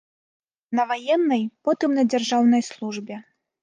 [0.79, 3.25] На ваеннай, потым на дзяржаўнай службе.